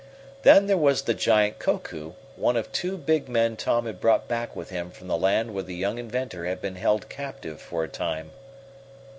Then 0.41 0.65
there 0.65 0.79
was 0.79 1.03
the 1.03 1.13
giant 1.13 1.59
Koku, 1.59 2.13
one 2.35 2.57
of 2.57 2.71
two 2.71 2.97
big 2.97 3.29
men 3.29 3.55
Tom 3.55 3.85
had 3.85 4.01
brought 4.01 4.27
back 4.27 4.55
with 4.55 4.71
him 4.71 4.89
from 4.89 5.05
the 5.07 5.15
land 5.15 5.53
where 5.53 5.61
the 5.61 5.75
young 5.75 5.99
inventor 5.99 6.47
had 6.47 6.59
been 6.59 6.77
held 6.77 7.07
captive 7.07 7.61
for 7.61 7.83
a 7.83 7.87
time. 7.87 8.31